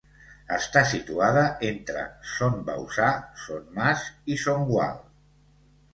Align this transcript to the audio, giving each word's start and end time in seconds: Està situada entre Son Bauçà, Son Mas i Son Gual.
Està 0.53 0.81
situada 0.91 1.43
entre 1.67 2.01
Son 2.31 2.57
Bauçà, 2.71 3.13
Son 3.45 3.63
Mas 3.79 4.09
i 4.37 4.43
Son 4.47 4.69
Gual. 4.73 5.01